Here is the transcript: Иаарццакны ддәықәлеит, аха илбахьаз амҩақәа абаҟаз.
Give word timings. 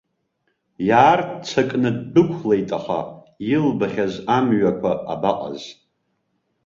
Иаарццакны 0.87 1.89
ддәықәлеит, 1.97 2.69
аха 2.77 2.99
илбахьаз 3.55 4.13
амҩақәа 4.37 4.91
абаҟаз. 5.13 5.61